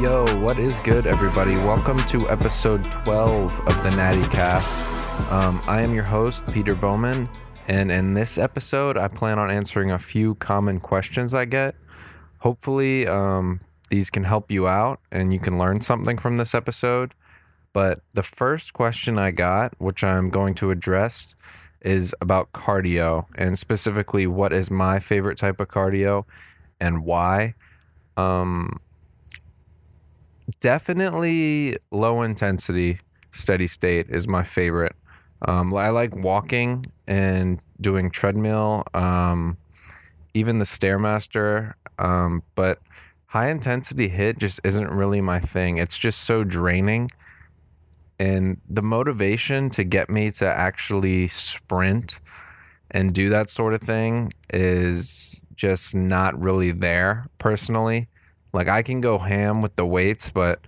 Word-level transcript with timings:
Yo, 0.00 0.24
what 0.36 0.58
is 0.58 0.80
good, 0.80 1.06
everybody? 1.06 1.52
Welcome 1.56 1.98
to 2.06 2.26
episode 2.30 2.82
12 2.84 3.52
of 3.68 3.82
the 3.82 3.90
Natty 3.90 4.26
Cast. 4.34 4.78
Um, 5.30 5.60
I 5.68 5.82
am 5.82 5.92
your 5.92 6.04
host, 6.04 6.42
Peter 6.50 6.74
Bowman, 6.74 7.28
and 7.68 7.90
in 7.90 8.14
this 8.14 8.38
episode, 8.38 8.96
I 8.96 9.08
plan 9.08 9.38
on 9.38 9.50
answering 9.50 9.90
a 9.90 9.98
few 9.98 10.36
common 10.36 10.80
questions 10.80 11.34
I 11.34 11.44
get. 11.44 11.74
Hopefully, 12.38 13.06
um, 13.06 13.60
these 13.90 14.08
can 14.08 14.24
help 14.24 14.50
you 14.50 14.66
out 14.66 15.00
and 15.12 15.34
you 15.34 15.38
can 15.38 15.58
learn 15.58 15.82
something 15.82 16.16
from 16.16 16.38
this 16.38 16.54
episode. 16.54 17.12
But 17.74 17.98
the 18.14 18.22
first 18.22 18.72
question 18.72 19.18
I 19.18 19.32
got, 19.32 19.78
which 19.78 20.02
I'm 20.02 20.30
going 20.30 20.54
to 20.54 20.70
address, 20.70 21.34
is 21.82 22.14
about 22.22 22.52
cardio 22.52 23.26
and 23.34 23.58
specifically 23.58 24.26
what 24.26 24.54
is 24.54 24.70
my 24.70 24.98
favorite 24.98 25.36
type 25.36 25.60
of 25.60 25.68
cardio 25.68 26.24
and 26.80 27.04
why. 27.04 27.54
Um, 28.16 28.80
definitely 30.60 31.76
low 31.90 32.22
intensity, 32.22 33.00
steady 33.32 33.66
state 33.66 34.10
is 34.10 34.26
my 34.26 34.42
favorite. 34.42 34.96
Um, 35.42 35.74
I 35.74 35.88
like 35.90 36.14
walking 36.16 36.84
and 37.06 37.60
doing 37.80 38.10
treadmill, 38.10 38.84
um, 38.94 39.56
even 40.34 40.58
the 40.58 40.64
Stairmaster. 40.64 41.74
Um, 41.98 42.42
but 42.54 42.78
high 43.26 43.48
intensity 43.48 44.10
HIIT 44.10 44.38
just 44.38 44.60
isn't 44.64 44.88
really 44.88 45.20
my 45.20 45.40
thing. 45.40 45.78
It's 45.78 45.96
just 45.96 46.22
so 46.22 46.44
draining. 46.44 47.10
And 48.18 48.60
the 48.68 48.82
motivation 48.82 49.70
to 49.70 49.84
get 49.84 50.10
me 50.10 50.30
to 50.32 50.46
actually 50.46 51.26
sprint 51.28 52.20
and 52.90 53.14
do 53.14 53.30
that 53.30 53.48
sort 53.48 53.72
of 53.72 53.80
thing 53.80 54.32
is 54.52 55.40
just 55.54 55.94
not 55.94 56.38
really 56.38 56.70
there 56.70 57.26
personally. 57.38 58.08
Like 58.52 58.68
I 58.68 58.82
can 58.82 59.00
go 59.00 59.18
ham 59.18 59.62
with 59.62 59.76
the 59.76 59.86
weights, 59.86 60.30
but 60.30 60.60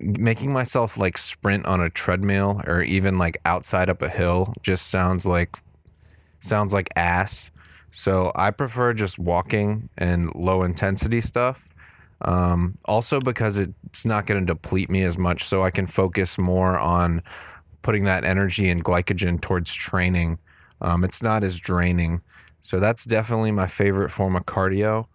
making 0.00 0.52
myself 0.52 0.96
like 0.98 1.16
sprint 1.16 1.64
on 1.66 1.80
a 1.80 1.88
treadmill 1.88 2.60
or 2.66 2.82
even 2.82 3.16
like 3.16 3.38
outside 3.46 3.88
up 3.88 4.02
a 4.02 4.08
hill 4.08 4.52
just 4.62 4.88
sounds 4.88 5.24
like 5.24 5.56
sounds 6.40 6.74
like 6.74 6.88
ass. 6.96 7.50
So 7.90 8.32
I 8.34 8.50
prefer 8.50 8.92
just 8.92 9.18
walking 9.18 9.88
and 9.96 10.34
low 10.34 10.62
intensity 10.64 11.20
stuff. 11.20 11.68
Um, 12.22 12.78
also 12.86 13.20
because 13.20 13.58
it's 13.58 14.04
not 14.04 14.26
going 14.26 14.40
to 14.40 14.46
deplete 14.46 14.90
me 14.90 15.02
as 15.02 15.18
much, 15.18 15.44
so 15.44 15.62
I 15.62 15.70
can 15.70 15.86
focus 15.86 16.38
more 16.38 16.78
on 16.78 17.22
putting 17.82 18.04
that 18.04 18.24
energy 18.24 18.68
and 18.70 18.82
glycogen 18.82 19.40
towards 19.40 19.72
training. 19.72 20.38
Um, 20.80 21.04
it's 21.04 21.22
not 21.22 21.44
as 21.44 21.58
draining. 21.58 22.20
So 22.62 22.80
that's 22.80 23.04
definitely 23.04 23.52
my 23.52 23.66
favorite 23.66 24.10
form 24.10 24.36
of 24.36 24.46
cardio. 24.46 25.06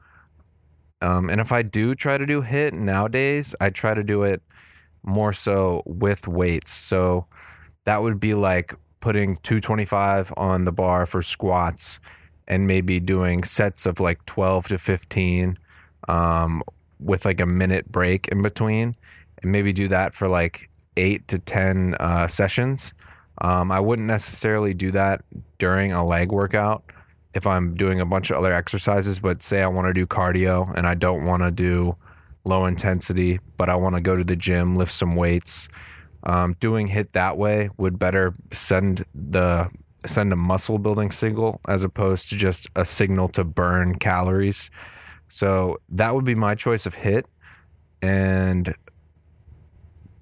Um, 1.01 1.29
and 1.29 1.39
if 1.39 1.51
I 1.51 1.61
do 1.61 1.95
try 1.95 2.17
to 2.17 2.25
do 2.25 2.41
HIIT 2.41 2.73
nowadays, 2.73 3.55
I 3.61 3.69
try 3.69 3.93
to 3.93 4.03
do 4.03 4.23
it 4.23 4.41
more 5.03 5.33
so 5.33 5.81
with 5.85 6.27
weights. 6.27 6.71
So 6.71 7.25
that 7.85 8.01
would 8.01 8.19
be 8.19 8.33
like 8.33 8.73
putting 8.99 9.35
225 9.37 10.33
on 10.35 10.65
the 10.65 10.71
bar 10.71 11.05
for 11.05 11.21
squats 11.21 11.99
and 12.47 12.67
maybe 12.67 12.99
doing 12.99 13.43
sets 13.43 13.85
of 13.85 13.99
like 13.99 14.25
12 14.25 14.69
to 14.69 14.77
15 14.77 15.57
um, 16.07 16.63
with 16.99 17.23
like 17.23 17.39
a 17.39 17.45
minute 17.45 17.89
break 17.91 18.27
in 18.27 18.41
between 18.41 18.95
and 19.41 19.51
maybe 19.51 19.71
do 19.71 19.87
that 19.87 20.13
for 20.13 20.27
like 20.27 20.69
eight 20.97 21.27
to 21.29 21.39
10 21.39 21.95
uh, 21.99 22.27
sessions. 22.27 22.93
Um, 23.41 23.71
I 23.71 23.79
wouldn't 23.79 24.07
necessarily 24.07 24.73
do 24.73 24.91
that 24.91 25.21
during 25.59 25.93
a 25.93 26.05
leg 26.05 26.31
workout 26.31 26.83
if 27.33 27.45
I'm 27.45 27.75
doing 27.75 27.99
a 27.99 28.05
bunch 28.05 28.31
of 28.31 28.37
other 28.37 28.53
exercises, 28.53 29.19
but 29.19 29.43
say 29.43 29.61
I 29.61 29.67
want 29.67 29.87
to 29.87 29.93
do 29.93 30.07
cardio 30.07 30.73
and 30.75 30.87
I 30.87 30.95
don't 30.95 31.25
want 31.25 31.43
to 31.43 31.51
do 31.51 31.95
low 32.43 32.65
intensity, 32.65 33.39
but 33.57 33.69
I 33.69 33.75
want 33.75 33.95
to 33.95 34.01
go 34.01 34.15
to 34.15 34.23
the 34.23 34.35
gym, 34.35 34.75
lift 34.75 34.93
some 34.93 35.15
weights. 35.15 35.67
Um, 36.23 36.55
doing 36.59 36.89
HIIT 36.89 37.13
that 37.13 37.37
way 37.37 37.69
would 37.77 37.97
better 37.97 38.33
send 38.51 39.05
the 39.13 39.69
send 40.05 40.31
a 40.31 40.35
muscle 40.35 40.77
building 40.77 41.11
signal 41.11 41.59
as 41.67 41.83
opposed 41.83 42.29
to 42.29 42.37
just 42.37 42.69
a 42.75 42.85
signal 42.85 43.27
to 43.29 43.43
burn 43.43 43.95
calories. 43.95 44.69
So 45.27 45.79
that 45.89 46.15
would 46.15 46.25
be 46.25 46.35
my 46.35 46.55
choice 46.55 46.85
of 46.85 46.95
HIIT, 46.95 47.25
and 48.01 48.73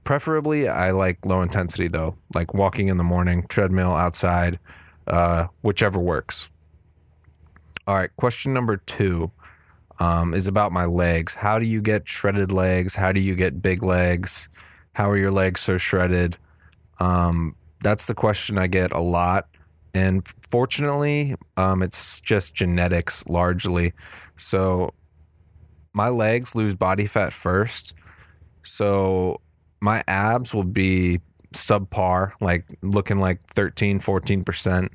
preferably 0.04 0.68
I 0.68 0.92
like 0.92 1.26
low 1.26 1.42
intensity 1.42 1.88
though, 1.88 2.16
like 2.34 2.54
walking 2.54 2.90
in 2.90 2.98
the 2.98 3.04
morning, 3.04 3.46
treadmill 3.48 3.94
outside, 3.94 4.60
uh, 5.08 5.48
whichever 5.62 6.00
works. 6.00 6.50
All 7.88 7.96
right, 7.96 8.14
question 8.18 8.54
number 8.54 8.76
two 8.76 9.32
um, 10.00 10.34
is 10.34 10.46
about 10.46 10.74
my 10.74 10.84
legs. 10.84 11.34
How 11.34 11.58
do 11.58 11.64
you 11.64 11.82
get 11.82 12.06
shredded 12.06 12.52
legs? 12.52 12.96
How 12.96 13.14
do 13.14 13.22
you 13.22 13.34
get 13.34 13.62
big 13.62 13.82
legs? 13.82 14.50
How 14.92 15.10
are 15.10 15.16
your 15.16 15.32
legs 15.32 15.62
so 15.62 15.78
shredded? 15.78 16.36
Um, 17.00 17.56
that's 17.80 18.06
the 18.06 18.14
question 18.14 18.58
I 18.58 18.68
get 18.68 18.92
a 18.92 19.00
lot. 19.00 19.48
And 19.94 20.28
fortunately, 20.52 21.36
um, 21.56 21.82
it's 21.82 22.20
just 22.20 22.54
genetics 22.54 23.26
largely. 23.28 23.94
So 24.36 24.94
my 25.94 26.10
legs 26.10 26.56
lose 26.56 26.76
body 26.76 27.06
fat 27.06 27.32
first. 27.32 27.94
So 28.64 29.40
my 29.80 30.04
abs 30.10 30.54
will 30.54 30.66
be 30.66 31.22
subpar, 31.54 32.34
like 32.42 32.66
looking 32.82 33.22
like 33.22 33.48
13, 33.54 34.02
14%, 34.02 34.90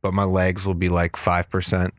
but 0.00 0.14
my 0.14 0.22
legs 0.22 0.64
will 0.64 0.74
be 0.74 0.88
like 0.88 1.14
5% 1.14 1.90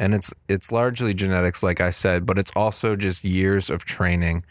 and 0.00 0.14
it's 0.14 0.32
it's 0.48 0.72
largely 0.72 1.12
genetics, 1.12 1.62
like 1.62 1.80
I 1.80 1.90
said, 1.90 2.24
but 2.24 2.38
it's 2.38 2.50
also 2.56 2.96
just 2.96 3.22
years 3.22 3.68
of 3.68 3.84
training 3.84 4.44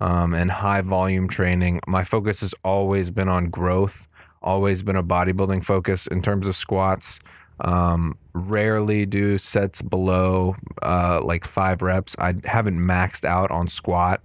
um, 0.00 0.34
and 0.34 0.50
high 0.50 0.80
volume 0.80 1.28
training. 1.28 1.80
My 1.86 2.02
focus 2.02 2.40
has 2.40 2.54
always 2.64 3.10
been 3.10 3.28
on 3.28 3.50
growth, 3.50 4.08
always 4.42 4.82
been 4.82 4.96
a 4.96 5.04
bodybuilding 5.04 5.62
focus 5.64 6.06
in 6.06 6.22
terms 6.22 6.48
of 6.48 6.56
squats. 6.56 7.20
Um, 7.60 8.18
rarely 8.34 9.06
do 9.06 9.38
sets 9.38 9.82
below 9.82 10.56
uh, 10.82 11.20
like 11.22 11.44
five 11.44 11.82
reps. 11.82 12.16
I 12.18 12.34
haven't 12.44 12.78
maxed 12.78 13.26
out 13.26 13.50
on 13.50 13.68
squat 13.68 14.22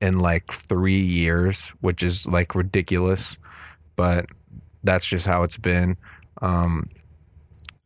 in 0.00 0.20
like 0.20 0.52
three 0.52 1.00
years, 1.00 1.70
which 1.80 2.04
is 2.04 2.28
like 2.28 2.54
ridiculous, 2.54 3.38
but 3.96 4.26
that's 4.84 5.06
just 5.06 5.26
how 5.26 5.42
it's 5.42 5.56
been. 5.56 5.96
Um, 6.42 6.88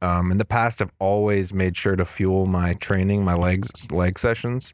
um, 0.03 0.31
in 0.31 0.38
the 0.38 0.44
past, 0.44 0.81
I've 0.81 0.93
always 0.99 1.53
made 1.53 1.77
sure 1.77 1.97
to 1.97 2.05
fuel 2.05 2.47
my 2.47 2.72
training, 2.75 3.25
my 3.25 3.34
legs, 3.34 3.91
leg 3.91 4.19
sessions. 4.19 4.72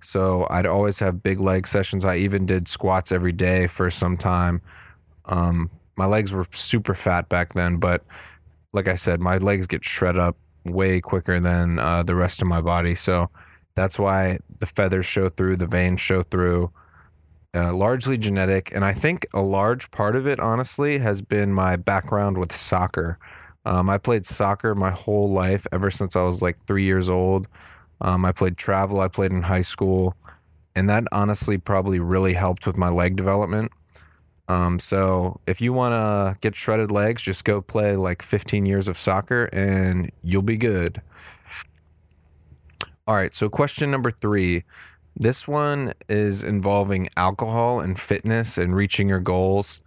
So 0.00 0.46
I'd 0.50 0.66
always 0.66 1.00
have 1.00 1.22
big 1.22 1.40
leg 1.40 1.66
sessions. 1.66 2.04
I 2.04 2.16
even 2.16 2.46
did 2.46 2.68
squats 2.68 3.10
every 3.10 3.32
day 3.32 3.66
for 3.66 3.90
some 3.90 4.16
time. 4.16 4.62
Um, 5.24 5.70
my 5.96 6.06
legs 6.06 6.32
were 6.32 6.46
super 6.52 6.94
fat 6.94 7.28
back 7.28 7.54
then, 7.54 7.78
but 7.78 8.04
like 8.72 8.86
I 8.86 8.94
said, 8.94 9.20
my 9.20 9.38
legs 9.38 9.66
get 9.66 9.84
shred 9.84 10.16
up 10.16 10.36
way 10.64 11.00
quicker 11.00 11.40
than 11.40 11.78
uh, 11.78 12.04
the 12.04 12.14
rest 12.14 12.40
of 12.40 12.46
my 12.46 12.60
body. 12.60 12.94
So 12.94 13.30
that's 13.74 13.98
why 13.98 14.38
the 14.58 14.66
feathers 14.66 15.06
show 15.06 15.28
through, 15.28 15.56
the 15.56 15.66
veins 15.66 16.00
show 16.00 16.22
through. 16.22 16.70
Uh, 17.54 17.72
largely 17.72 18.18
genetic, 18.18 18.70
and 18.74 18.84
I 18.84 18.92
think 18.92 19.26
a 19.32 19.40
large 19.40 19.90
part 19.90 20.14
of 20.14 20.26
it, 20.26 20.38
honestly, 20.38 20.98
has 20.98 21.22
been 21.22 21.50
my 21.52 21.76
background 21.76 22.36
with 22.36 22.54
soccer. 22.54 23.18
Um, 23.68 23.90
I 23.90 23.98
played 23.98 24.24
soccer 24.24 24.74
my 24.74 24.90
whole 24.90 25.30
life, 25.30 25.66
ever 25.72 25.90
since 25.90 26.16
I 26.16 26.22
was 26.22 26.40
like 26.40 26.56
three 26.66 26.84
years 26.84 27.10
old. 27.10 27.48
Um, 28.00 28.24
I 28.24 28.32
played 28.32 28.56
travel, 28.56 29.00
I 29.00 29.08
played 29.08 29.30
in 29.30 29.42
high 29.42 29.60
school, 29.60 30.16
and 30.74 30.88
that 30.88 31.04
honestly 31.12 31.58
probably 31.58 31.98
really 31.98 32.32
helped 32.32 32.66
with 32.66 32.78
my 32.78 32.88
leg 32.88 33.14
development. 33.14 33.70
Um, 34.48 34.78
so 34.78 35.38
if 35.46 35.60
you 35.60 35.74
want 35.74 35.92
to 35.92 36.40
get 36.40 36.56
shredded 36.56 36.90
legs, 36.90 37.20
just 37.20 37.44
go 37.44 37.60
play 37.60 37.94
like 37.94 38.22
15 38.22 38.64
years 38.64 38.88
of 38.88 38.98
soccer 38.98 39.50
and 39.52 40.10
you'll 40.22 40.40
be 40.40 40.56
good. 40.56 41.02
All 43.06 43.14
right, 43.14 43.34
so 43.34 43.50
question 43.50 43.90
number 43.90 44.10
three. 44.10 44.64
This 45.14 45.46
one 45.46 45.92
is 46.08 46.42
involving 46.42 47.10
alcohol 47.18 47.80
and 47.80 48.00
fitness 48.00 48.56
and 48.56 48.74
reaching 48.74 49.10
your 49.10 49.20
goals 49.20 49.82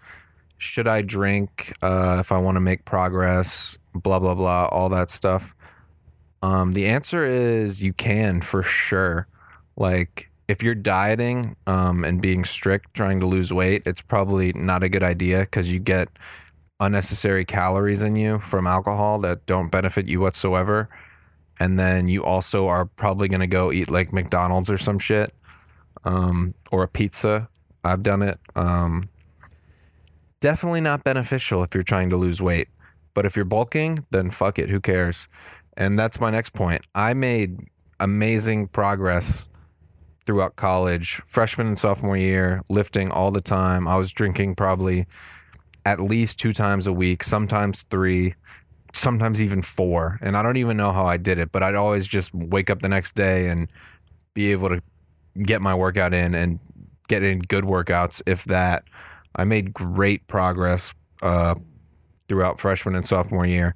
should 0.61 0.87
I 0.87 1.01
drink 1.01 1.73
uh, 1.81 2.17
if 2.19 2.31
I 2.31 2.37
want 2.37 2.55
to 2.55 2.59
make 2.59 2.85
progress, 2.85 3.79
blah, 3.95 4.19
blah, 4.19 4.35
blah, 4.35 4.65
all 4.65 4.89
that 4.89 5.09
stuff. 5.09 5.55
Um, 6.43 6.73
the 6.73 6.85
answer 6.85 7.25
is 7.25 7.81
you 7.81 7.93
can 7.93 8.41
for 8.41 8.61
sure. 8.61 9.27
Like, 9.75 10.29
if 10.47 10.61
you're 10.61 10.75
dieting 10.75 11.55
um, 11.65 12.03
and 12.03 12.21
being 12.21 12.45
strict, 12.45 12.93
trying 12.93 13.19
to 13.21 13.25
lose 13.25 13.51
weight, 13.51 13.87
it's 13.87 14.01
probably 14.01 14.53
not 14.53 14.83
a 14.83 14.89
good 14.89 15.01
idea 15.01 15.39
because 15.39 15.71
you 15.71 15.79
get 15.79 16.09
unnecessary 16.79 17.43
calories 17.43 18.03
in 18.03 18.15
you 18.15 18.37
from 18.37 18.67
alcohol 18.67 19.17
that 19.19 19.43
don't 19.47 19.71
benefit 19.71 20.07
you 20.07 20.19
whatsoever. 20.19 20.89
And 21.59 21.79
then 21.79 22.07
you 22.07 22.23
also 22.23 22.67
are 22.67 22.85
probably 22.85 23.27
going 23.27 23.41
to 23.41 23.47
go 23.47 23.71
eat 23.71 23.89
like 23.89 24.13
McDonald's 24.13 24.69
or 24.69 24.77
some 24.77 24.99
shit 24.99 25.33
um, 26.03 26.53
or 26.71 26.83
a 26.83 26.87
pizza. 26.87 27.49
I've 27.83 28.03
done 28.03 28.21
it. 28.21 28.37
Um, 28.55 29.09
definitely 30.41 30.81
not 30.81 31.03
beneficial 31.03 31.63
if 31.63 31.73
you're 31.73 31.83
trying 31.83 32.09
to 32.09 32.17
lose 32.17 32.41
weight. 32.41 32.67
But 33.13 33.25
if 33.25 33.35
you're 33.35 33.45
bulking, 33.45 34.05
then 34.11 34.29
fuck 34.29 34.59
it, 34.59 34.69
who 34.69 34.81
cares? 34.81 35.27
And 35.77 35.97
that's 35.97 36.19
my 36.19 36.29
next 36.29 36.53
point. 36.53 36.81
I 36.93 37.13
made 37.13 37.59
amazing 37.99 38.67
progress 38.67 39.47
throughout 40.25 40.55
college, 40.55 41.21
freshman 41.25 41.67
and 41.67 41.79
sophomore 41.79 42.17
year, 42.17 42.61
lifting 42.69 43.11
all 43.11 43.31
the 43.31 43.41
time. 43.41 43.87
I 43.87 43.95
was 43.95 44.11
drinking 44.11 44.55
probably 44.55 45.07
at 45.85 45.99
least 45.99 46.39
two 46.39 46.51
times 46.51 46.87
a 46.87 46.93
week, 46.93 47.23
sometimes 47.23 47.83
three, 47.83 48.35
sometimes 48.93 49.41
even 49.41 49.61
four. 49.61 50.19
And 50.21 50.37
I 50.37 50.43
don't 50.43 50.57
even 50.57 50.77
know 50.77 50.91
how 50.91 51.05
I 51.05 51.17
did 51.17 51.39
it, 51.39 51.51
but 51.51 51.63
I'd 51.63 51.75
always 51.75 52.07
just 52.07 52.33
wake 52.33 52.69
up 52.69 52.81
the 52.81 52.89
next 52.89 53.15
day 53.15 53.47
and 53.47 53.67
be 54.33 54.51
able 54.51 54.69
to 54.69 54.81
get 55.43 55.61
my 55.61 55.73
workout 55.73 56.13
in 56.13 56.35
and 56.35 56.59
get 57.07 57.23
in 57.23 57.39
good 57.39 57.63
workouts, 57.63 58.21
if 58.25 58.45
that. 58.45 58.83
I 59.35 59.43
made 59.43 59.73
great 59.73 60.27
progress 60.27 60.93
uh, 61.21 61.55
throughout 62.27 62.59
freshman 62.59 62.95
and 62.95 63.07
sophomore 63.07 63.45
year. 63.45 63.75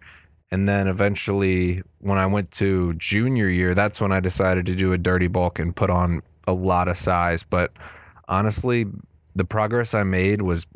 And 0.52 0.68
then 0.68 0.88
eventually, 0.88 1.82
when 2.00 2.18
I 2.18 2.26
went 2.26 2.52
to 2.52 2.94
junior 2.94 3.50
year, 3.50 3.74
that's 3.74 4.00
when 4.00 4.12
I 4.12 4.20
decided 4.20 4.66
to 4.68 4.76
do 4.76 4.94
a 4.94 4.98
dirty 4.98 5.28
bulk 5.28 5.60
and 5.60 5.76
put 5.76 5.90
on 5.90 6.22
a 6.48 6.54
lot 6.54 6.88
of 6.88 6.98
size. 6.98 7.44
But 7.44 7.72
honestly, 8.28 8.86
the 9.36 9.46
progress 9.46 9.94
I 9.94 10.04
made 10.04 10.42
was 10.42 10.68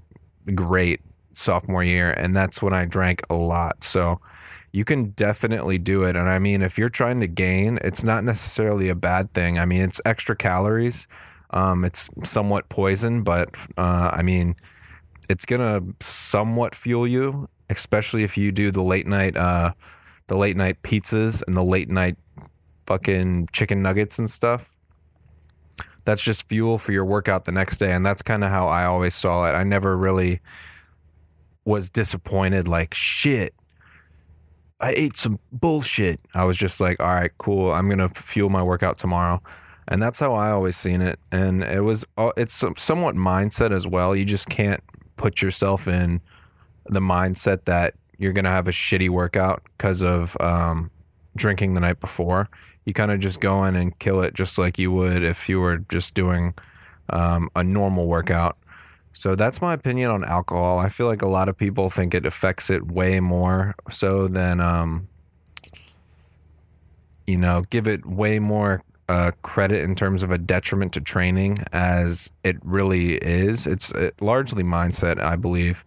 great 0.56 1.02
sophomore 1.34 1.84
year. 1.84 2.12
And 2.12 2.36
that's 2.36 2.62
when 2.62 2.74
I 2.74 2.86
drank 2.86 3.22
a 3.30 3.36
lot. 3.36 3.84
So 3.84 4.20
you 4.72 4.86
can 4.86 5.12
definitely 5.12 5.78
do 5.78 6.04
it. 6.04 6.16
And 6.16 6.30
I 6.30 6.40
mean, 6.40 6.62
if 6.62 6.78
you're 6.78 6.90
trying 6.90 7.20
to 7.22 7.28
gain, 7.28 7.80
it's 7.84 8.04
not 8.04 8.24
necessarily 8.24 8.90
a 8.90 8.96
bad 8.96 9.34
thing. 9.34 9.60
I 9.60 9.66
mean, 9.66 9.82
it's 9.82 10.02
extra 10.06 10.36
calories. 10.36 11.08
Um, 11.52 11.84
it's 11.84 12.10
somewhat 12.24 12.70
poison, 12.70 13.24
but 13.24 13.56
uh, 13.78 14.12
I 14.14 14.22
mean, 14.22 14.56
it's 15.30 15.46
gonna 15.46 15.82
somewhat 16.00 16.76
fuel 16.76 17.08
you, 17.08 17.50
especially 17.70 18.24
if 18.24 18.38
you 18.38 18.52
do 18.52 18.72
the 18.72 18.84
late 18.84 19.08
night, 19.08 19.36
uh, 19.38 19.74
the 20.28 20.36
late 20.38 20.58
night 20.58 20.82
pizzas 20.84 21.44
and 21.48 21.56
the 21.56 21.64
late 21.64 21.90
night 21.90 22.18
fucking 22.86 23.48
chicken 23.52 23.82
nuggets 23.82 24.20
and 24.20 24.30
stuff. 24.30 24.72
That's 26.06 26.22
just 26.22 26.48
fuel 26.48 26.78
for 26.78 26.92
your 26.92 27.06
workout 27.06 27.46
the 27.46 27.52
next 27.52 27.78
day, 27.78 27.92
and 27.92 28.06
that's 28.06 28.22
kind 28.22 28.44
of 28.44 28.50
how 28.50 28.68
I 28.68 28.86
always 28.86 29.14
saw 29.14 29.46
it. 29.46 29.52
I 29.52 29.64
never 29.64 29.96
really 29.96 30.42
was 31.66 31.90
disappointed. 31.90 32.68
Like 32.68 32.94
shit, 32.94 33.54
I 34.80 34.92
ate 34.92 35.18
some 35.18 35.40
bullshit. 35.52 36.22
I 36.34 36.46
was 36.46 36.58
just 36.58 36.80
like, 36.80 37.00
all 37.00 37.14
right, 37.14 37.32
cool. 37.38 37.72
I'm 37.72 37.90
gonna 37.90 38.10
fuel 38.10 38.50
my 38.50 38.64
workout 38.64 38.98
tomorrow, 38.98 39.42
and 39.90 40.02
that's 40.02 40.20
how 40.20 40.36
I 40.36 40.52
always 40.52 40.78
seen 40.78 41.02
it. 41.02 41.20
And 41.32 41.64
it 41.64 41.82
was, 41.82 42.06
uh, 42.16 42.32
it's 42.38 42.64
somewhat 42.78 43.16
mindset 43.16 43.72
as 43.72 43.88
well. 43.88 44.16
You 44.16 44.24
just 44.24 44.48
can't 44.48 44.82
put 45.18 45.42
yourself 45.42 45.88
in 45.88 46.22
the 46.86 47.00
mindset 47.00 47.66
that 47.66 47.96
you're 48.20 48.32
gonna 48.32 48.52
have 48.52 48.68
a 48.68 48.72
shitty 48.72 49.10
workout 49.10 49.64
because 49.76 50.04
of 50.04 50.38
um, 50.40 50.92
drinking 51.36 51.74
the 51.74 51.80
night 51.80 52.00
before. 52.00 52.48
You 52.86 52.94
kind 52.94 53.12
of 53.12 53.20
just 53.20 53.40
go 53.40 53.64
in 53.66 53.76
and 53.76 53.98
kill 53.98 54.22
it 54.22 54.36
just 54.36 54.60
like 54.60 54.78
you 54.78 54.92
would 54.92 55.24
if 55.24 55.50
you 55.50 55.60
were 55.60 55.78
just 55.78 56.14
doing 56.14 56.54
um, 57.10 57.50
a 57.56 57.64
normal 57.64 58.06
workout. 58.06 58.58
So 59.14 59.36
that's 59.36 59.60
my 59.60 59.74
opinion 59.74 60.12
on 60.12 60.24
alcohol. 60.24 60.78
I 60.78 60.90
feel 60.90 61.08
like 61.08 61.24
a 61.24 61.28
lot 61.28 61.50
of 61.50 61.58
people 61.58 61.90
think 61.90 62.14
it 62.14 62.28
affects 62.28 62.70
it 62.70 62.92
way 62.92 63.20
more 63.20 63.76
so 63.90 64.28
than, 64.28 64.60
um, 64.60 65.08
you 67.26 67.38
know, 67.38 67.64
give 67.70 67.88
it 67.88 68.06
way 68.06 68.38
more 68.38 68.84
credit 69.42 69.84
in 69.84 69.96
terms 69.96 70.22
of 70.22 70.30
a 70.30 70.38
detriment 70.38 70.94
to 70.94 71.02
training 71.02 71.58
as 71.74 72.32
it 72.44 72.58
really 72.64 73.16
is. 73.16 73.66
It's 73.66 73.92
it, 73.92 74.22
largely 74.22 74.64
mindset, 74.64 75.20
I 75.20 75.36
believe. 75.36 75.84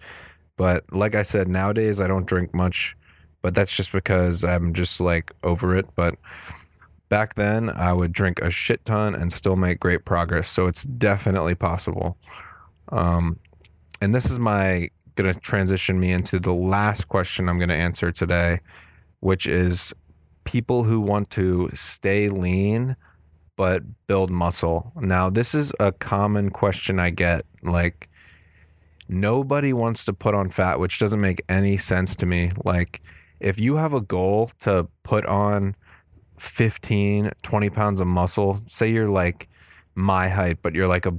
But 0.57 0.85
like 0.93 1.15
I 1.15 1.23
said, 1.23 1.49
nowadays 1.49 2.01
I 2.01 2.09
don't 2.09 2.27
drink 2.27 2.53
much, 2.53 2.97
but 3.41 3.55
that's 3.55 3.77
just 3.77 3.93
because 3.93 4.45
I'm 4.45 4.75
just 4.75 5.01
like 5.01 5.33
over 5.45 5.77
it. 5.77 5.87
But 5.95 6.17
back 7.09 7.35
then 7.35 7.71
I 7.71 7.93
would 7.93 8.13
drink 8.13 8.41
a 8.41 8.51
shit 8.51 8.85
ton 8.85 9.15
and 9.15 9.33
still 9.33 9.57
make 9.57 9.79
great 9.79 10.05
progress. 10.05 10.49
So 10.49 10.67
it's 10.67 10.83
definitely 10.83 11.55
possible. 11.55 12.17
Um, 12.89 13.39
and 14.01 14.13
this 14.13 14.31
is 14.31 14.41
my 14.41 14.91
going 15.15 15.33
to 15.33 15.39
transition 15.39 16.01
me 16.01 16.11
into 16.11 16.41
the 16.41 16.55
last 16.55 17.07
question 17.09 17.49
I'm 17.49 17.59
going 17.59 17.69
to 17.69 17.75
answer 17.77 18.11
today, 18.11 18.61
which 19.21 19.47
is 19.47 19.95
people 20.45 20.83
who 20.83 21.01
want 21.01 21.31
to 21.31 21.69
stay 21.73 22.29
lean 22.29 22.97
but 23.63 23.85
build 24.09 24.29
muscle. 24.29 24.91
Now, 24.97 25.31
this 25.31 25.55
is 25.55 25.73
a 25.79 25.93
common 25.93 26.51
question 26.51 26.99
I 26.99 27.11
get. 27.11 27.45
Like, 27.63 28.09
nobody 29.09 29.73
wants 29.73 30.05
to 30.07 30.13
put 30.13 30.35
on 30.35 30.51
fat, 30.51 30.81
which 30.81 30.99
doesn't 30.99 31.21
make 31.21 31.45
any 31.49 31.77
sense 31.77 32.17
to 32.17 32.27
me. 32.27 32.51
Like, 32.65 33.01
if 33.39 33.61
you 33.61 33.77
have 33.77 33.95
a 33.95 34.01
goal 34.01 34.51
to 34.63 34.89
put 35.05 35.25
on 35.27 35.77
15, 36.41 37.31
20 37.41 37.71
pounds 37.71 38.01
of 38.01 38.09
muscle, 38.09 38.59
say 38.67 38.91
you're 38.91 39.09
like 39.09 39.49
my 39.95 40.29
height, 40.29 40.59
but 40.61 40.75
you're 40.75 40.89
like 40.89 41.07
a 41.07 41.15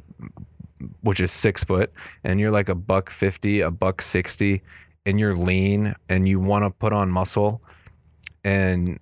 which 1.00 1.22
is 1.22 1.32
six 1.32 1.64
foot, 1.64 1.94
and 2.26 2.42
you're 2.42 2.52
like 2.52 2.68
a 2.68 2.76
buck 2.76 3.10
50, 3.10 3.62
a 3.62 3.72
buck 3.72 4.02
60, 4.02 4.62
and 5.06 5.18
you're 5.18 5.38
lean 5.38 5.96
and 6.10 6.28
you 6.28 6.42
want 6.42 6.66
to 6.66 6.72
put 6.72 6.92
on 6.92 7.10
muscle, 7.10 7.62
and 8.44 9.00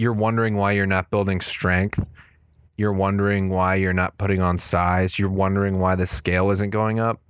you're 0.00 0.14
wondering 0.14 0.56
why 0.56 0.72
you're 0.72 0.86
not 0.86 1.10
building 1.10 1.42
strength. 1.42 2.08
You're 2.78 2.94
wondering 2.94 3.50
why 3.50 3.74
you're 3.74 3.92
not 3.92 4.16
putting 4.16 4.40
on 4.40 4.58
size. 4.58 5.18
You're 5.18 5.28
wondering 5.28 5.78
why 5.78 5.94
the 5.94 6.06
scale 6.06 6.50
isn't 6.50 6.70
going 6.70 6.98
up, 6.98 7.20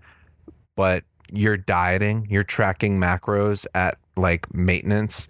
but 0.76 1.02
you're 1.32 1.56
dieting, 1.56 2.28
you're 2.30 2.44
tracking 2.44 2.96
macros 2.96 3.66
at 3.74 3.98
like 4.16 4.54
maintenance, 4.54 5.26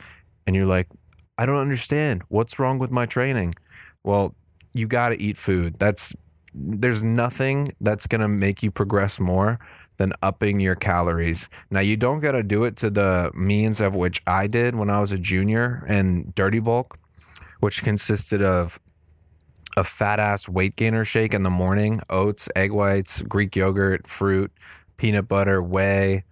and 0.46 0.54
you're 0.54 0.66
like, 0.66 0.88
I 1.38 1.46
don't 1.46 1.56
understand. 1.56 2.24
What's 2.28 2.58
wrong 2.58 2.78
with 2.78 2.90
my 2.90 3.06
training? 3.06 3.54
Well, 4.04 4.34
you 4.74 4.86
got 4.86 5.08
to 5.08 5.22
eat 5.22 5.38
food. 5.38 5.76
That's 5.78 6.14
there's 6.52 7.02
nothing 7.02 7.72
that's 7.80 8.06
going 8.06 8.20
to 8.20 8.28
make 8.28 8.62
you 8.62 8.70
progress 8.70 9.18
more 9.18 9.58
than 9.96 10.12
upping 10.20 10.60
your 10.60 10.74
calories. 10.74 11.48
Now, 11.70 11.80
you 11.80 11.96
don't 11.96 12.20
got 12.20 12.32
to 12.32 12.42
do 12.42 12.64
it 12.64 12.76
to 12.76 12.90
the 12.90 13.30
means 13.34 13.80
of 13.80 13.94
which 13.94 14.20
I 14.26 14.46
did 14.46 14.74
when 14.74 14.90
I 14.90 15.00
was 15.00 15.10
a 15.12 15.18
junior 15.18 15.84
and 15.88 16.34
dirty 16.34 16.58
bulk, 16.58 16.98
which 17.60 17.82
consisted 17.82 18.42
of 18.42 18.78
a 19.76 19.84
fat 19.84 20.18
ass 20.18 20.48
weight 20.48 20.76
gainer 20.76 21.04
shake 21.04 21.32
in 21.32 21.42
the 21.42 21.50
morning, 21.50 22.00
oats, 22.10 22.48
egg 22.56 22.72
whites, 22.72 23.22
Greek 23.22 23.54
yogurt, 23.54 24.06
fruit, 24.06 24.50
peanut 24.96 25.28
butter, 25.28 25.62
whey, 25.62 26.24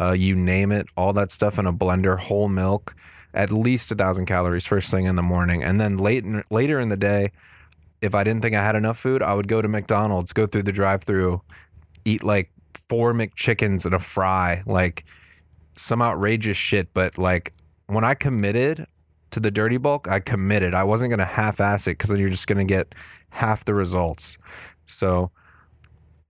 uh, 0.00 0.12
you 0.12 0.34
name 0.34 0.72
it, 0.72 0.86
all 0.96 1.12
that 1.12 1.30
stuff 1.30 1.58
in 1.58 1.66
a 1.66 1.72
blender, 1.72 2.18
whole 2.18 2.48
milk, 2.48 2.94
at 3.34 3.52
least 3.52 3.92
a 3.92 3.94
thousand 3.94 4.26
calories 4.26 4.66
first 4.66 4.90
thing 4.90 5.04
in 5.04 5.16
the 5.16 5.22
morning. 5.22 5.62
And 5.62 5.80
then 5.80 5.98
late 5.98 6.24
in, 6.24 6.42
later 6.50 6.80
in 6.80 6.88
the 6.88 6.96
day, 6.96 7.32
if 8.00 8.14
I 8.14 8.24
didn't 8.24 8.42
think 8.42 8.54
I 8.54 8.62
had 8.62 8.76
enough 8.76 8.98
food, 8.98 9.22
I 9.22 9.34
would 9.34 9.48
go 9.48 9.60
to 9.62 9.68
McDonald's, 9.68 10.32
go 10.32 10.46
through 10.46 10.64
the 10.64 10.72
drive-through, 10.72 11.40
eat 12.04 12.22
like 12.22 12.50
four 12.88 13.12
McChickens 13.12 13.84
and 13.84 13.94
a 13.94 13.98
fry, 13.98 14.62
like 14.66 15.04
some 15.76 16.02
outrageous 16.02 16.56
shit. 16.56 16.92
But 16.94 17.18
like 17.18 17.52
when 17.86 18.04
I 18.04 18.14
committed 18.14 18.86
to 19.36 19.40
the 19.40 19.50
dirty 19.50 19.76
bulk, 19.76 20.08
I 20.08 20.20
committed. 20.20 20.74
I 20.74 20.84
wasn't 20.84 21.10
gonna 21.10 21.24
half-ass 21.24 21.86
it 21.86 21.92
because 21.92 22.10
then 22.10 22.18
you're 22.18 22.28
just 22.30 22.46
gonna 22.46 22.64
get 22.64 22.94
half 23.30 23.64
the 23.64 23.74
results. 23.74 24.36
So, 24.86 25.30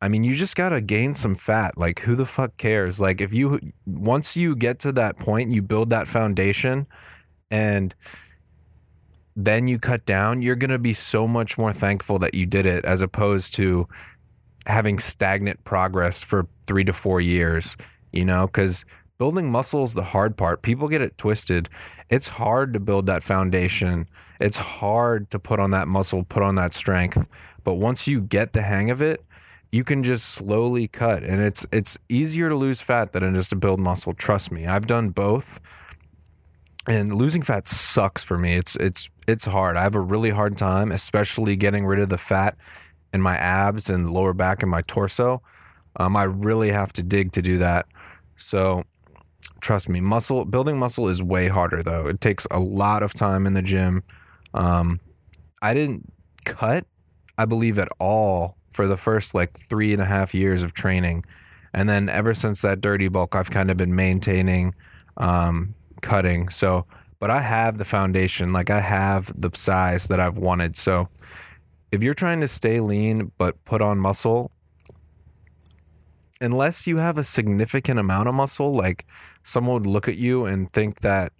I 0.02 0.08
mean, 0.08 0.24
you 0.24 0.34
just 0.34 0.56
gotta 0.56 0.80
gain 0.80 1.14
some 1.14 1.34
fat. 1.34 1.78
Like, 1.78 2.00
who 2.00 2.14
the 2.16 2.26
fuck 2.26 2.56
cares? 2.56 3.00
Like, 3.00 3.20
if 3.20 3.32
you 3.32 3.72
once 3.86 4.36
you 4.36 4.54
get 4.54 4.78
to 4.80 4.92
that 4.92 5.18
point, 5.18 5.52
you 5.52 5.62
build 5.62 5.90
that 5.90 6.08
foundation, 6.08 6.86
and 7.50 7.94
then 9.36 9.68
you 9.68 9.78
cut 9.78 10.04
down, 10.06 10.40
you're 10.42 10.56
going 10.56 10.70
to 10.70 10.78
be 10.78 10.94
so 10.94 11.28
much 11.28 11.58
more 11.58 11.72
thankful 11.72 12.18
that 12.18 12.34
you 12.34 12.46
did 12.46 12.64
it 12.64 12.84
as 12.86 13.02
opposed 13.02 13.54
to 13.54 13.86
having 14.66 14.98
stagnant 14.98 15.62
progress 15.64 16.22
for 16.22 16.46
three 16.66 16.84
to 16.84 16.92
four 16.92 17.20
years, 17.20 17.76
you 18.12 18.24
know, 18.24 18.46
because 18.46 18.84
building 19.18 19.50
muscle 19.50 19.84
is 19.84 19.94
the 19.94 20.02
hard 20.02 20.36
part. 20.36 20.62
People 20.62 20.88
get 20.88 21.02
it 21.02 21.16
twisted. 21.18 21.68
It's 22.10 22.28
hard 22.28 22.72
to 22.74 22.80
build 22.80 23.06
that 23.06 23.22
foundation. 23.22 24.06
It's 24.40 24.58
hard 24.58 25.30
to 25.30 25.38
put 25.38 25.60
on 25.60 25.70
that 25.70 25.88
muscle, 25.88 26.24
put 26.24 26.42
on 26.42 26.54
that 26.56 26.74
strength. 26.74 27.26
But 27.64 27.74
once 27.74 28.06
you 28.06 28.20
get 28.20 28.52
the 28.52 28.62
hang 28.62 28.90
of 28.90 29.00
it, 29.00 29.24
you 29.72 29.84
can 29.84 30.02
just 30.02 30.28
slowly 30.28 30.86
cut 30.86 31.24
and 31.24 31.42
it's 31.42 31.66
it's 31.72 31.98
easier 32.08 32.48
to 32.48 32.54
lose 32.54 32.80
fat 32.80 33.12
than 33.12 33.22
it 33.24 33.34
is 33.34 33.48
to 33.48 33.56
build 33.56 33.80
muscle. 33.80 34.12
Trust 34.12 34.52
me. 34.52 34.66
I've 34.66 34.86
done 34.86 35.10
both 35.10 35.60
and 36.86 37.14
losing 37.14 37.42
fat 37.42 37.66
sucks 37.66 38.22
for 38.22 38.38
me. 38.38 38.54
It's 38.54 38.76
it's 38.76 39.10
it's 39.26 39.44
hard. 39.44 39.76
I 39.76 39.82
have 39.82 39.96
a 39.96 40.00
really 40.00 40.30
hard 40.30 40.56
time, 40.56 40.92
especially 40.92 41.56
getting 41.56 41.84
rid 41.84 41.98
of 41.98 42.08
the 42.08 42.18
fat 42.18 42.56
in 43.12 43.20
my 43.20 43.36
abs 43.36 43.90
and 43.90 44.10
lower 44.10 44.32
back 44.32 44.62
and 44.62 44.70
my 44.70 44.82
torso. 44.82 45.42
Um, 45.96 46.16
I 46.16 46.24
really 46.24 46.70
have 46.70 46.92
to 46.94 47.02
dig 47.02 47.32
to 47.32 47.42
do 47.42 47.58
that. 47.58 47.86
So 48.36 48.84
trust 49.60 49.88
me, 49.88 50.00
muscle 50.00 50.44
building 50.44 50.78
muscle 50.78 51.08
is 51.08 51.22
way 51.22 51.48
harder 51.48 51.82
though. 51.82 52.06
It 52.06 52.20
takes 52.20 52.46
a 52.50 52.60
lot 52.60 53.02
of 53.02 53.14
time 53.14 53.46
in 53.46 53.54
the 53.54 53.62
gym. 53.62 54.02
Um, 54.54 54.98
I 55.62 55.74
didn't 55.74 56.12
cut, 56.44 56.86
I 57.38 57.44
believe, 57.44 57.78
at 57.78 57.88
all 57.98 58.56
for 58.70 58.86
the 58.86 58.96
first 58.96 59.34
like 59.34 59.58
three 59.68 59.92
and 59.92 60.02
a 60.02 60.04
half 60.04 60.34
years 60.34 60.62
of 60.62 60.72
training. 60.72 61.24
And 61.72 61.88
then 61.88 62.08
ever 62.08 62.34
since 62.34 62.62
that 62.62 62.80
dirty 62.80 63.08
bulk, 63.08 63.34
I've 63.34 63.50
kind 63.50 63.70
of 63.70 63.76
been 63.76 63.94
maintaining 63.94 64.74
um, 65.16 65.74
cutting. 66.00 66.48
So, 66.48 66.86
but 67.18 67.30
I 67.30 67.40
have 67.40 67.78
the 67.78 67.84
foundation, 67.84 68.52
like 68.52 68.70
I 68.70 68.80
have 68.80 69.32
the 69.38 69.50
size 69.54 70.08
that 70.08 70.20
I've 70.20 70.38
wanted. 70.38 70.76
So, 70.76 71.08
if 71.92 72.02
you're 72.02 72.14
trying 72.14 72.40
to 72.40 72.48
stay 72.48 72.80
lean 72.80 73.30
but 73.38 73.62
put 73.64 73.80
on 73.80 73.98
muscle, 73.98 74.50
unless 76.40 76.86
you 76.86 76.98
have 76.98 77.18
a 77.18 77.24
significant 77.24 77.98
amount 77.98 78.28
of 78.28 78.34
muscle, 78.34 78.74
like 78.74 79.06
someone 79.42 79.74
would 79.74 79.86
look 79.86 80.08
at 80.08 80.16
you 80.16 80.46
and 80.46 80.72
think 80.72 81.00
that 81.00 81.32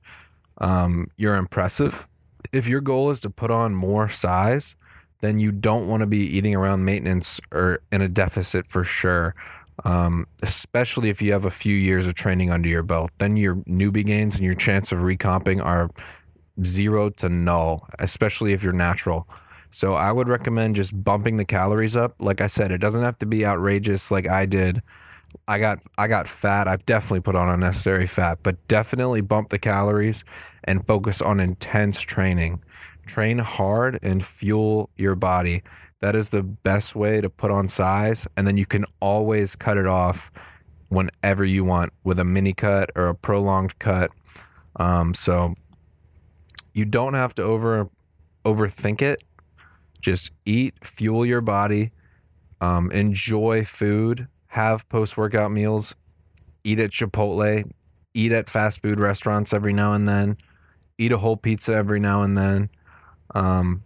um, 0.59 1.09
you're 1.17 1.37
impressive. 1.37 2.07
If 2.53 2.69
your 2.69 2.81
goal 2.81 3.11
is 3.11 3.21
to 3.21 3.31
put 3.31 3.51
on 3.51 3.75
more 3.75 4.09
size, 4.09 4.77
then 5.21 5.41
you 5.41 5.53
don't 5.53 5.89
want 5.89 6.01
to 6.03 6.07
be 6.07 6.19
eating 6.19 6.55
around 6.55 6.85
maintenance 6.85 7.41
or 7.53 7.81
in 7.91 8.03
a 8.03 8.09
deficit 8.09 8.67
for 8.67 8.85
sure. 8.85 9.35
Um, 9.85 10.27
especially 10.43 11.11
if 11.11 11.21
you 11.21 11.33
have 11.33 11.45
a 11.45 11.51
few 11.51 11.75
years 11.75 12.07
of 12.07 12.15
training 12.15 12.51
under 12.51 12.69
your 12.69 12.83
belt, 12.83 13.11
then 13.19 13.37
your 13.37 13.57
newbie 13.57 14.07
gains 14.07 14.37
and 14.37 14.45
your 14.45 14.55
chance 14.55 14.91
of 14.91 15.03
recomping 15.03 15.61
are 15.61 15.91
zero 16.65 17.11
to 17.11 17.29
null, 17.29 17.87
especially 17.99 18.55
if 18.55 18.63
you're 18.63 18.73
natural. 18.73 19.29
So 19.77 19.93
I 19.93 20.11
would 20.11 20.27
recommend 20.27 20.75
just 20.75 21.05
bumping 21.05 21.37
the 21.37 21.45
calories 21.45 21.99
up. 21.99 22.15
Like 22.19 22.41
I 22.41 22.47
said, 22.47 22.73
it 22.73 22.79
doesn't 22.79 23.03
have 23.03 23.19
to 23.19 23.27
be 23.27 23.45
outrageous 23.45 24.11
like 24.11 24.27
I 24.27 24.47
did. 24.47 24.81
I 25.49 25.59
got 25.59 25.81
I 25.99 26.09
got 26.09 26.27
fat. 26.27 26.67
I've 26.67 26.87
definitely 26.87 27.21
put 27.21 27.37
on 27.37 27.51
unnecessary 27.51 28.07
fat, 28.07 28.39
but 28.43 28.57
definitely 28.69 29.21
bump 29.21 29.51
the 29.51 29.59
calories 29.59 30.25
and 30.65 30.87
focus 30.87 31.21
on 31.21 31.41
intense 31.41 32.01
training. 32.01 32.65
Train 33.05 33.37
hard 33.37 33.99
and 34.03 34.25
fuel 34.25 34.89
your 34.97 35.15
body. 35.15 35.63
That 36.01 36.17
is 36.17 36.31
the 36.31 36.43
best 36.43 36.97
way 36.97 37.21
to 37.21 37.29
put 37.29 37.51
on 37.51 37.69
size 37.69 38.27
and 38.35 38.47
then 38.47 38.57
you 38.57 38.65
can 38.65 38.87
always 39.01 39.55
cut 39.57 39.77
it 39.77 39.87
off 39.87 40.31
whenever 40.89 41.45
you 41.45 41.65
want 41.65 41.93
with 42.03 42.19
a 42.19 42.25
mini 42.25 42.55
cut 42.55 42.89
or 42.97 43.09
a 43.09 43.15
prolonged 43.15 43.79
cut. 43.79 44.11
Um, 44.77 45.13
so 45.13 45.55
you 46.73 46.87
don't 46.87 47.13
have 47.13 47.35
to 47.35 47.43
over 47.43 47.91
overthink 48.47 49.03
it 49.03 49.23
just 50.07 50.31
eat, 50.45 50.73
fuel 50.85 51.27
your 51.27 51.41
body, 51.41 51.91
um, 52.61 52.93
enjoy 52.93 53.65
food, 53.65 54.29
have 54.47 54.89
post 54.89 55.17
workout 55.17 55.51
meals, 55.51 55.97
eat 56.63 56.79
at 56.79 56.93
Chipotle, 56.93 57.69
eat 58.15 58.31
at 58.31 58.49
fast 58.49 58.81
food 58.83 59.01
restaurants 59.01 59.53
every 59.53 59.73
now 59.73 59.95
and 59.95 60.07
then, 60.07 60.37
eat 60.97 61.11
a 61.11 61.19
whole 61.19 61.37
pizza 61.37 61.75
every 61.75 61.99
now 61.99 62.23
and 62.23 62.39
then, 62.39 62.71
um, 63.35 63.83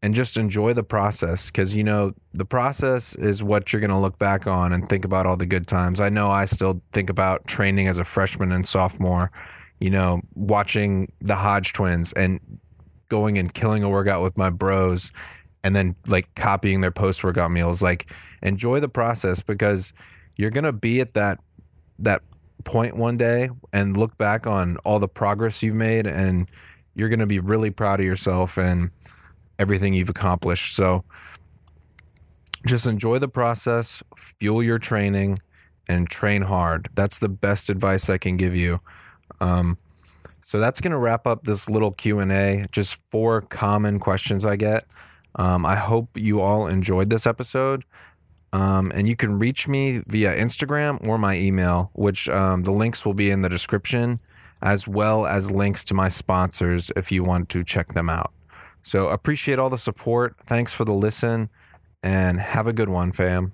and 0.00 0.14
just 0.14 0.36
enjoy 0.36 0.72
the 0.72 0.84
process 0.84 1.50
because 1.50 1.74
you 1.74 1.82
know 1.82 2.14
the 2.32 2.44
process 2.44 3.16
is 3.16 3.42
what 3.42 3.72
you're 3.72 3.80
going 3.80 3.90
to 3.90 3.98
look 3.98 4.20
back 4.20 4.46
on 4.46 4.72
and 4.72 4.88
think 4.88 5.04
about 5.04 5.26
all 5.26 5.36
the 5.36 5.44
good 5.44 5.66
times. 5.66 5.98
I 5.98 6.08
know 6.08 6.30
I 6.30 6.44
still 6.44 6.80
think 6.92 7.10
about 7.10 7.48
training 7.48 7.88
as 7.88 7.98
a 7.98 8.04
freshman 8.04 8.52
and 8.52 8.64
sophomore, 8.64 9.32
you 9.80 9.90
know, 9.90 10.20
watching 10.36 11.10
the 11.20 11.34
Hodge 11.34 11.72
twins 11.72 12.12
and 12.12 12.38
going 13.08 13.38
and 13.38 13.52
killing 13.52 13.82
a 13.82 13.88
workout 13.88 14.22
with 14.22 14.36
my 14.36 14.50
bros 14.50 15.12
and 15.64 15.74
then 15.74 15.96
like 16.06 16.32
copying 16.34 16.80
their 16.80 16.90
post 16.90 17.24
workout 17.24 17.50
meals. 17.50 17.82
Like 17.82 18.10
enjoy 18.42 18.80
the 18.80 18.88
process 18.88 19.42
because 19.42 19.92
you're 20.36 20.50
gonna 20.50 20.72
be 20.72 21.00
at 21.00 21.14
that 21.14 21.40
that 21.98 22.22
point 22.64 22.96
one 22.96 23.16
day 23.16 23.48
and 23.72 23.96
look 23.96 24.16
back 24.18 24.46
on 24.46 24.76
all 24.78 24.98
the 24.98 25.08
progress 25.08 25.62
you've 25.62 25.74
made 25.74 26.06
and 26.06 26.48
you're 26.94 27.08
gonna 27.08 27.26
be 27.26 27.38
really 27.38 27.70
proud 27.70 28.00
of 28.00 28.06
yourself 28.06 28.56
and 28.56 28.90
everything 29.58 29.94
you've 29.94 30.08
accomplished. 30.08 30.74
So 30.74 31.04
just 32.66 32.86
enjoy 32.86 33.18
the 33.18 33.28
process, 33.28 34.02
fuel 34.16 34.62
your 34.62 34.78
training, 34.78 35.38
and 35.88 36.08
train 36.08 36.42
hard. 36.42 36.88
That's 36.94 37.18
the 37.18 37.28
best 37.28 37.70
advice 37.70 38.10
I 38.10 38.18
can 38.18 38.36
give 38.36 38.54
you. 38.56 38.80
Um, 39.40 39.78
so 40.46 40.60
that's 40.60 40.80
going 40.80 40.92
to 40.92 40.96
wrap 40.96 41.26
up 41.26 41.42
this 41.42 41.68
little 41.68 41.90
Q&A, 41.90 42.64
just 42.70 43.00
four 43.10 43.40
common 43.40 43.98
questions 43.98 44.46
I 44.46 44.54
get. 44.54 44.86
Um, 45.34 45.66
I 45.66 45.74
hope 45.74 46.16
you 46.16 46.40
all 46.40 46.68
enjoyed 46.68 47.10
this 47.10 47.26
episode. 47.26 47.84
Um, 48.52 48.92
and 48.94 49.08
you 49.08 49.16
can 49.16 49.40
reach 49.40 49.66
me 49.66 50.04
via 50.06 50.32
Instagram 50.36 51.04
or 51.04 51.18
my 51.18 51.36
email, 51.36 51.90
which 51.94 52.28
um, 52.28 52.62
the 52.62 52.70
links 52.70 53.04
will 53.04 53.12
be 53.12 53.28
in 53.28 53.42
the 53.42 53.48
description, 53.48 54.20
as 54.62 54.86
well 54.86 55.26
as 55.26 55.50
links 55.50 55.82
to 55.82 55.94
my 55.94 56.08
sponsors 56.08 56.92
if 56.94 57.10
you 57.10 57.24
want 57.24 57.48
to 57.48 57.64
check 57.64 57.88
them 57.88 58.08
out. 58.08 58.32
So 58.84 59.08
appreciate 59.08 59.58
all 59.58 59.68
the 59.68 59.76
support. 59.76 60.36
Thanks 60.46 60.72
for 60.72 60.84
the 60.84 60.94
listen 60.94 61.50
and 62.04 62.38
have 62.40 62.68
a 62.68 62.72
good 62.72 62.88
one, 62.88 63.10
fam. 63.10 63.52